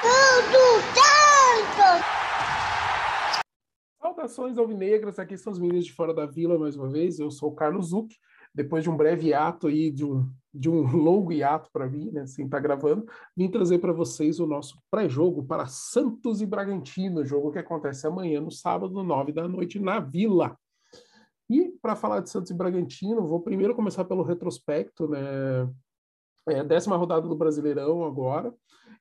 [0.00, 2.04] Tudo tanto!
[4.00, 7.18] Saudações alvinegras, aqui são os meninos de Fora da Vila mais uma vez.
[7.18, 8.14] Eu sou o Carlos Zuc.
[8.54, 12.26] Depois de um breve hiato aí, de um, de um longo hiato para mim, né,
[12.26, 17.24] sem estar tá gravando, vim trazer para vocês o nosso pré-jogo para Santos e Bragantino,
[17.24, 20.56] jogo que acontece amanhã, no sábado, nove da noite, na Vila.
[21.48, 25.68] E para falar de Santos e Bragantino, vou primeiro começar pelo retrospecto, né?
[26.48, 28.52] É a décima rodada do Brasileirão agora,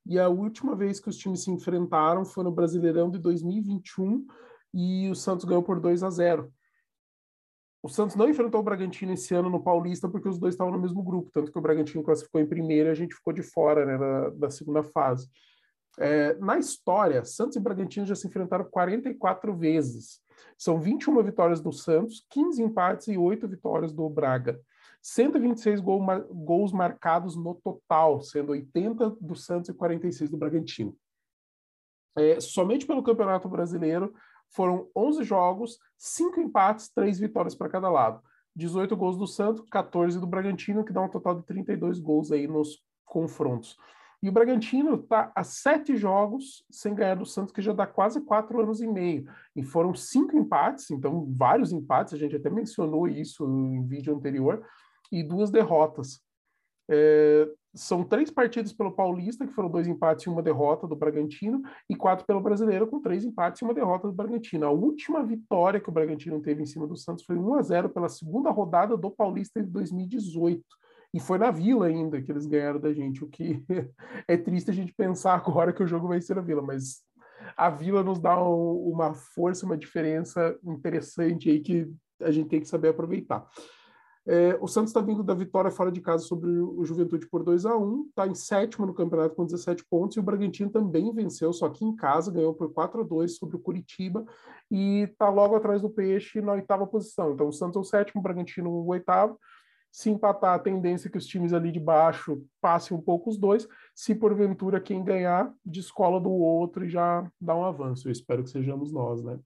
[0.09, 4.25] e a última vez que os times se enfrentaram foi no Brasileirão de 2021
[4.73, 6.51] e o Santos ganhou por 2 a 0.
[7.83, 10.81] O Santos não enfrentou o Bragantino esse ano no Paulista porque os dois estavam no
[10.81, 13.85] mesmo grupo, tanto que o Bragantino classificou em primeiro e a gente ficou de fora
[13.85, 15.29] né, da, da segunda fase.
[15.99, 20.21] É, na história, Santos e Bragantino já se enfrentaram 44 vezes.
[20.57, 24.59] São 21 vitórias do Santos, 15 empates e 8 vitórias do Braga.
[25.01, 30.95] 126 gol, gols marcados no total, sendo 80 do Santos e 46 do Bragantino.
[32.17, 34.13] É, somente pelo Campeonato Brasileiro
[34.49, 38.21] foram 11 jogos, 5 empates, 3 vitórias para cada lado.
[38.55, 42.47] 18 gols do Santos, 14 do Bragantino, que dá um total de 32 gols aí
[42.47, 43.77] nos confrontos.
[44.21, 48.19] E o Bragantino está a sete jogos sem ganhar do Santos, que já dá quase
[48.19, 49.25] quatro anos e meio.
[49.55, 54.65] E foram cinco empates, então vários empates, a gente até mencionou isso em vídeo anterior,
[55.11, 56.21] e duas derrotas.
[56.89, 61.61] É, são três partidas pelo Paulista, que foram dois empates e uma derrota do Bragantino,
[61.87, 64.65] e quatro pelo Brasileiro, com três empates e uma derrota do Bragantino.
[64.65, 67.89] A última vitória que o Bragantino teve em cima do Santos foi 1 a 0
[67.89, 70.63] pela segunda rodada do Paulista de 2018.
[71.13, 73.63] E foi na Vila ainda que eles ganharam da gente, o que
[74.27, 77.03] é triste a gente pensar agora que o jogo vai ser na Vila, mas
[77.55, 82.59] a Vila nos dá um, uma força, uma diferença interessante aí que a gente tem
[82.59, 83.47] que saber aproveitar.
[84.27, 87.65] É, o Santos está vindo da vitória fora de casa sobre o Juventude por 2
[87.65, 91.51] a 1 está em sétimo no campeonato com 17 pontos, e o Bragantino também venceu,
[91.51, 94.25] só que em casa ganhou por 4 a 2 sobre o Curitiba,
[94.69, 97.33] e está logo atrás do Peixe na oitava posição.
[97.33, 99.39] Então o Santos é o sétimo, o Bragantino o oitavo,
[99.91, 103.37] se empatar, a tendência é que os times ali de baixo passem um pouco os
[103.37, 103.67] dois.
[103.95, 108.07] Se porventura quem ganhar, descola do outro e já dá um avanço.
[108.07, 109.39] Eu espero que sejamos nós, né?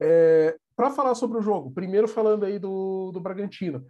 [0.00, 3.84] É, Para falar sobre o jogo, primeiro falando aí do, do Bragantino.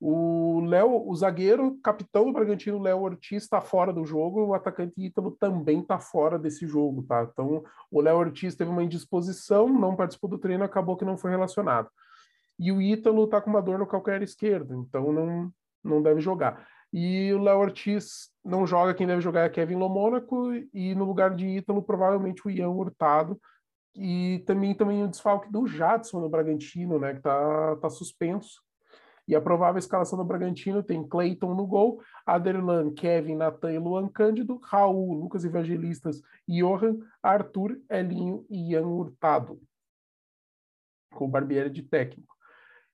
[0.00, 4.92] O Léo, o zagueiro, capitão do Bragantino, Léo Ortiz, está fora do jogo, o atacante
[4.98, 7.26] Ítalo também está fora desse jogo, tá?
[7.32, 11.30] Então, o Léo Ortiz teve uma indisposição, não participou do treino, acabou que não foi
[11.30, 11.88] relacionado.
[12.58, 15.50] E o Ítalo está com uma dor no calcanhar esquerdo, então não,
[15.82, 16.66] não deve jogar.
[16.92, 21.34] E o Léo Ortiz não joga, quem deve jogar é Kevin Lomônaco, e no lugar
[21.34, 23.40] de Ítalo, provavelmente o Ian Hurtado,
[23.94, 28.62] e também, também o desfalque do Jadson no Bragantino, né, que está tá suspenso.
[29.26, 34.06] E a provável escalação do Bragantino tem Cleiton no gol, Aderlan, Kevin, Natan e Luan
[34.08, 39.60] Cândido, Raul, Lucas Evangelistas, Johan, Arthur, Elinho e Ian Hurtado.
[41.10, 42.36] Com o Barbieri de técnico.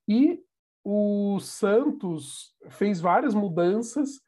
[0.07, 0.41] E
[0.85, 4.21] o Santos fez várias mudanças,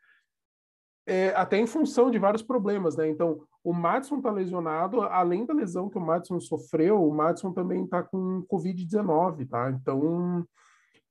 [1.06, 3.08] é, até em função de vários problemas, né?
[3.08, 7.84] Então, o Madison está lesionado, além da lesão que o Madison sofreu, o Madison também
[7.84, 9.70] está com Covid-19, tá?
[9.70, 10.44] Então,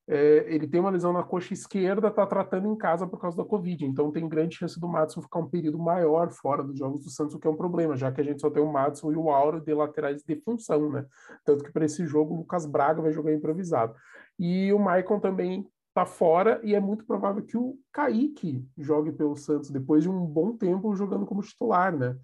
[0.07, 3.45] é, ele tem uma lesão na coxa esquerda, está tratando em casa por causa da
[3.45, 3.85] Covid.
[3.85, 7.33] Então tem grande chance do Madison ficar um período maior fora dos jogos do Santos,
[7.33, 9.29] o que é um problema, já que a gente só tem o Madison e o
[9.29, 11.05] Auro de laterais de função, né?
[11.45, 13.95] Tanto que para esse jogo o Lucas Braga vai jogar improvisado.
[14.37, 19.37] E o Maicon também está fora e é muito provável que o Kaique jogue pelo
[19.37, 22.17] Santos depois de um bom tempo jogando como titular, né?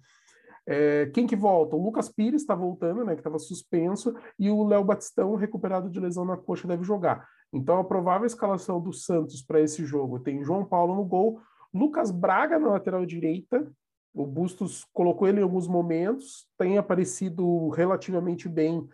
[0.70, 1.74] É, quem que volta?
[1.74, 5.98] O Lucas Pires está voltando, né, que estava suspenso, e o Léo Batistão, recuperado de
[5.98, 7.26] lesão na coxa, deve jogar.
[7.50, 11.40] Então, a provável escalação do Santos para esse jogo tem João Paulo no gol,
[11.72, 13.66] Lucas Braga na lateral direita.
[14.12, 18.86] O Bustos colocou ele em alguns momentos, tem aparecido relativamente bem.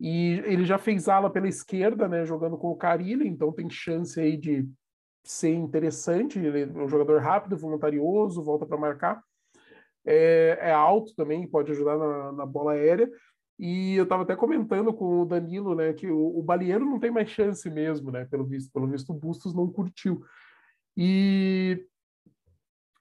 [0.00, 4.18] E ele já fez ala pela esquerda, né, jogando com o Carilli, então tem chance
[4.18, 4.66] aí de
[5.22, 6.38] ser interessante.
[6.38, 9.22] Ele é um jogador rápido, voluntarioso, volta para marcar
[10.04, 13.10] é, é alto também, pode ajudar na, na bola aérea.
[13.58, 16.44] E eu estava até comentando com o Danilo, né, que o, o
[16.78, 20.22] não tem mais chance mesmo, né, pelo visto, pelo visto o Bustos não curtiu.
[20.96, 21.86] E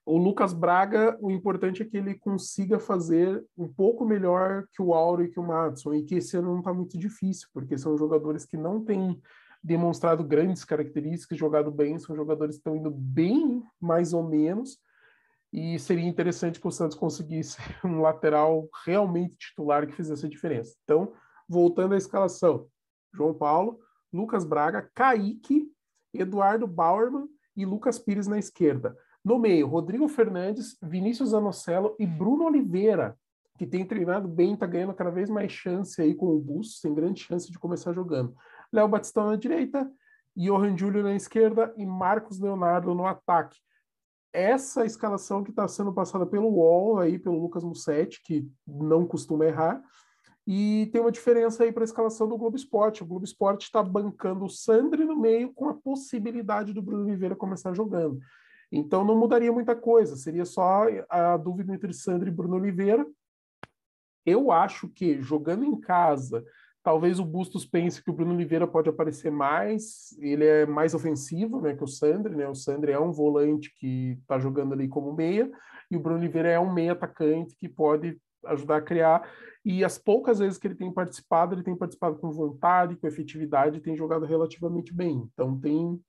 [0.05, 4.93] o Lucas Braga, o importante é que ele consiga fazer um pouco melhor que o
[4.93, 7.95] Auro e que o Madison, e que esse ano não está muito difícil, porque são
[7.95, 9.21] jogadores que não têm
[9.63, 14.79] demonstrado grandes características, jogado bem, são jogadores que estão indo bem mais ou menos,
[15.51, 20.75] e seria interessante que o Santos conseguisse um lateral realmente titular que fizesse a diferença.
[20.83, 21.13] Então,
[21.47, 22.67] voltando à escalação:
[23.13, 23.79] João Paulo,
[24.13, 25.67] Lucas Braga, Kaique,
[26.13, 28.95] Eduardo Bauerman e Lucas Pires na esquerda.
[29.23, 33.17] No meio, Rodrigo Fernandes, Vinícius Anocelo e Bruno Oliveira,
[33.57, 36.93] que tem treinado bem, está ganhando cada vez mais chance aí com o Bustos, tem
[36.93, 38.33] grande chance de começar jogando.
[38.71, 39.91] Léo Batistão na direita,
[40.35, 43.59] Johan Júlio na esquerda e Marcos Leonardo no ataque.
[44.31, 49.45] Essa escalação que está sendo passada pelo UOL, aí, pelo Lucas Mussetti, que não costuma
[49.45, 49.81] errar,
[50.45, 53.03] e tem uma diferença aí para a escalação do Globo Esporte.
[53.03, 57.35] O Globo Esporte está bancando o Sandri no meio com a possibilidade do Bruno Oliveira
[57.35, 58.19] começar jogando.
[58.71, 63.05] Então não mudaria muita coisa, seria só a dúvida entre Sandri e Bruno Oliveira.
[64.25, 66.43] Eu acho que jogando em casa,
[66.83, 71.61] talvez o Bustos pense que o Bruno Oliveira pode aparecer mais, ele é mais ofensivo
[71.61, 72.47] né, que o Sandri, né?
[72.47, 75.49] O Sandri é um volante que está jogando ali como meia,
[75.91, 79.29] e o Bruno Oliveira é um meia atacante que pode ajudar a criar.
[79.65, 83.81] E as poucas vezes que ele tem participado, ele tem participado com vontade, com efetividade,
[83.81, 85.27] tem jogado relativamente bem.
[85.33, 85.99] Então tem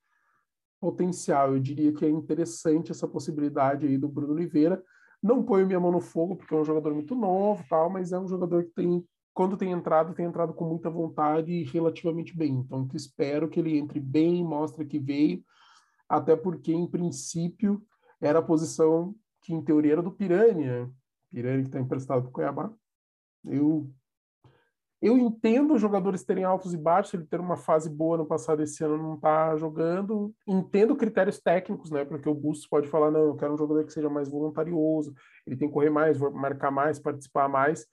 [0.80, 1.54] potencial.
[1.54, 4.82] Eu diria que é interessante essa possibilidade aí do Bruno Oliveira.
[5.22, 8.18] Não ponho minha mão no fogo, porque é um jogador muito novo, tal, mas é
[8.18, 12.54] um jogador que tem, quando tem entrado, tem entrado com muita vontade e relativamente bem.
[12.54, 15.42] Então, espero que ele entre bem, mostre que veio,
[16.08, 17.82] até porque, em princípio,
[18.20, 20.86] era a posição que, em teoria, era do Piranha.
[20.86, 20.92] Né?
[21.30, 22.72] Piranha que está emprestado para o Cuiabá.
[23.44, 23.90] Eu
[25.02, 28.62] eu entendo os jogadores terem altos e baixos, ele ter uma fase boa no passado
[28.62, 30.34] esse ano não está jogando.
[30.46, 32.04] Entendo critérios técnicos, né?
[32.04, 35.14] Porque o Bustos pode falar, não, eu quero um jogador que seja mais voluntarioso,
[35.46, 37.86] ele tem que correr mais, marcar mais, participar mais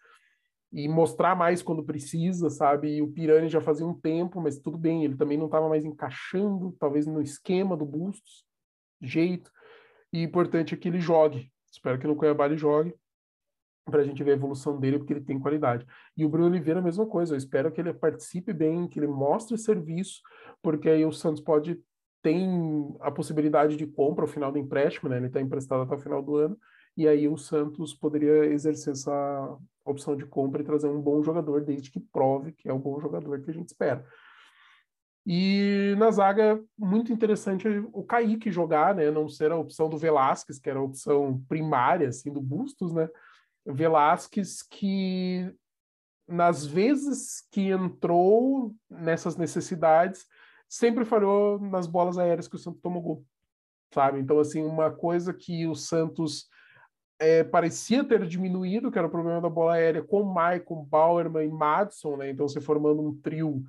[0.77, 2.97] e mostrar mais quando precisa, sabe?
[2.97, 5.83] E o Pirani já fazia um tempo, mas tudo bem, ele também não estava mais
[5.83, 8.45] encaixando, talvez no esquema do Bustos,
[9.01, 9.51] jeito.
[10.13, 11.51] E importante é que ele jogue.
[11.71, 12.93] Espero que no Cuiabá ele jogue
[13.85, 15.83] para a gente ver a evolução dele, porque ele tem qualidade.
[16.15, 17.33] E o Bruno Oliveira, a mesma coisa.
[17.33, 20.21] Eu espero que ele participe bem, que ele mostre serviço,
[20.61, 21.81] porque aí o Santos pode
[22.21, 25.17] tem a possibilidade de compra ao final do empréstimo, né?
[25.17, 26.55] Ele está emprestado até o final do ano,
[26.97, 31.63] e aí o Santos poderia exercer essa opção de compra e trazer um bom jogador,
[31.63, 34.03] desde que prove que é o bom jogador que a gente espera.
[35.23, 39.11] E na zaga, muito interessante o Kaique jogar, né?
[39.11, 43.07] Não ser a opção do Velasquez, que era a opção primária, assim, do Bustos, né?
[43.65, 45.53] Velasquez que
[46.27, 50.25] nas vezes que entrou nessas necessidades
[50.67, 53.25] sempre falhou nas bolas aéreas que o Santos tomou gol,
[53.93, 54.19] sabe?
[54.19, 56.47] Então assim uma coisa que o Santos
[57.19, 61.51] é, parecia ter diminuído, que era o problema da bola aérea com Maicon, Bauerman e
[61.51, 62.29] Madison, né?
[62.29, 63.63] Então você formando um trio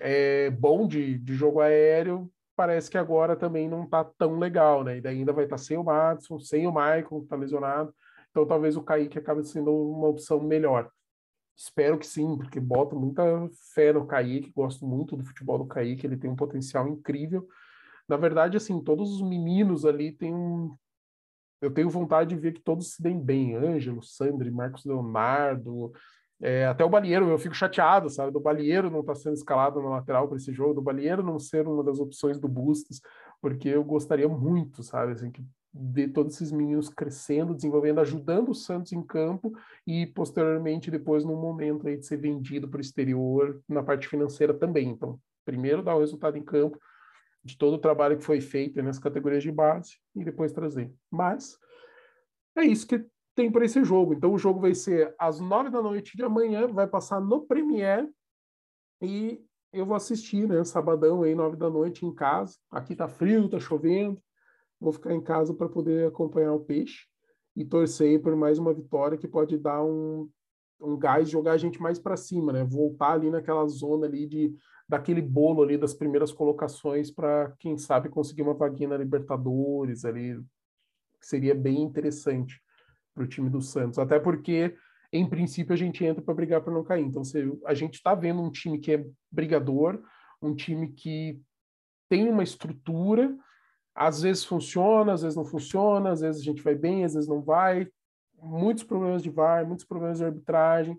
[0.00, 4.98] é, bom de, de jogo aéreo, parece que agora também não está tão legal, né?
[4.98, 7.94] E daí ainda vai estar tá sem o Madison, sem o Maicon, que está lesionado.
[8.30, 10.90] Então talvez o Kaique acabe sendo uma opção melhor.
[11.56, 13.22] Espero que sim, porque boto muita
[13.74, 17.48] fé no Kaique, gosto muito do futebol do Kaique, ele tem um potencial incrível.
[18.08, 20.74] Na verdade, assim, todos os meninos ali têm um.
[21.60, 23.56] Eu tenho vontade de ver que todos se deem bem.
[23.56, 25.92] Ângelo, Sandri, Marcos Leonardo,
[26.40, 28.32] é, até o Balieiro, eu fico chateado, sabe?
[28.32, 31.38] Do Balieiro não estar tá sendo escalado na lateral para esse jogo, do Balieiro não
[31.38, 33.00] ser uma das opções do Bustos,
[33.40, 35.12] porque eu gostaria muito, sabe?
[35.12, 35.44] Assim, que
[35.74, 39.52] de todos esses meninos crescendo, desenvolvendo, ajudando o Santos em campo
[39.86, 44.54] e posteriormente depois no momento aí de ser vendido para o exterior na parte financeira
[44.54, 44.88] também.
[44.88, 46.78] Então, primeiro dar o resultado em campo
[47.48, 50.92] de todo o trabalho que foi feito nas categorias de base e depois trazer.
[51.10, 51.58] Mas
[52.56, 53.04] é isso que
[53.34, 54.14] tem para esse jogo.
[54.14, 58.08] Então o jogo vai ser às nove da noite de amanhã, vai passar no Premiere
[59.00, 59.40] e
[59.72, 62.56] eu vou assistir, né, sabadão aí nove da noite em casa.
[62.70, 64.20] Aqui tá frio, tá chovendo
[64.80, 67.06] vou ficar em casa para poder acompanhar o peixe
[67.56, 70.28] e torcer por mais uma vitória que pode dar um,
[70.80, 72.64] um gás, jogar a gente mais para cima, né?
[72.64, 74.54] Voltar ali naquela zona ali de
[74.88, 80.40] daquele bolo ali das primeiras colocações para quem sabe conseguir uma vaguinha na Libertadores ali,
[81.20, 82.58] seria bem interessante
[83.14, 84.74] para o time do Santos, até porque
[85.12, 87.04] em princípio a gente entra para brigar para não cair.
[87.04, 90.00] Então, se a gente está vendo um time que é brigador,
[90.40, 91.40] um time que
[92.08, 93.36] tem uma estrutura,
[93.94, 97.28] às vezes funciona, às vezes não funciona, às vezes a gente vai bem, às vezes
[97.28, 97.88] não vai.
[98.42, 100.98] Muitos problemas de VAR, muitos problemas de arbitragem,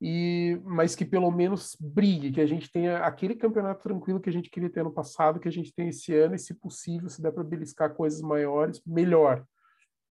[0.00, 4.32] e mas que pelo menos brigue, que a gente tenha aquele campeonato tranquilo que a
[4.32, 7.22] gente queria ter no passado, que a gente tem esse ano, e se possível, se
[7.22, 9.44] der para beliscar coisas maiores, melhor.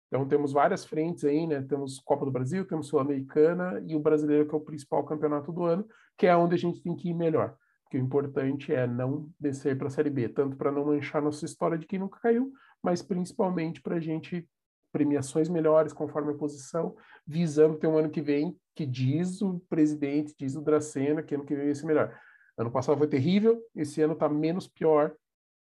[0.07, 1.61] Então temos várias frentes aí, né?
[1.61, 5.63] Temos Copa do Brasil, temos Sul-Americana e o brasileiro, que é o principal campeonato do
[5.63, 5.85] ano,
[6.17, 7.55] que é onde a gente tem que ir melhor
[7.89, 11.43] que o importante é não descer para a Série B, tanto para não manchar nossa
[11.43, 14.47] história de quem nunca caiu, mas principalmente para a gente
[14.91, 20.33] premiações melhores conforme a posição, visando ter um ano que vem que diz o presidente,
[20.37, 22.17] diz o Dracena, que ano que vem vai ser melhor.
[22.57, 25.13] Ano passado foi terrível, esse ano está menos pior,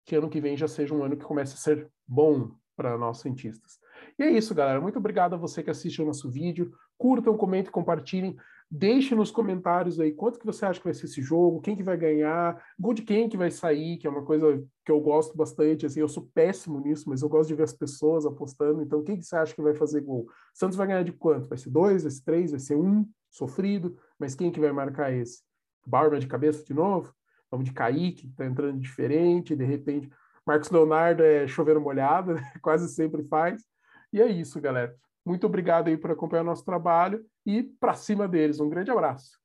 [0.05, 3.21] que ano que vem já seja um ano que comece a ser bom, para nós
[3.21, 3.79] cientistas.
[4.19, 4.81] E é isso, galera.
[4.81, 6.73] Muito obrigado a você que assiste o nosso vídeo.
[6.99, 8.37] Curtam, comentem, compartilhem.
[8.75, 11.83] Deixe nos comentários aí quanto que você acha que vai ser esse jogo, quem que
[11.83, 15.37] vai ganhar, gol de quem que vai sair, que é uma coisa que eu gosto
[15.37, 19.05] bastante, assim, eu sou péssimo nisso, mas eu gosto de ver as pessoas apostando, então
[19.05, 20.27] quem que você acha que vai fazer gol?
[20.55, 21.51] Santos vai ganhar de quanto?
[21.51, 25.13] Vai ser dois, vai ser três, vai ser um, sofrido, mas quem que vai marcar
[25.13, 25.43] esse?
[25.87, 27.15] Barba de cabeça de novo?
[27.51, 30.09] Vamos de Kaique, que tá entrando diferente, de repente...
[30.47, 33.63] Marcos Leonardo é chover molhado, quase sempre faz.
[34.11, 34.97] E é isso, galera.
[35.25, 38.61] Muito obrigado aí por acompanhar o nosso trabalho e para cima deles.
[38.61, 39.42] Um grande abraço.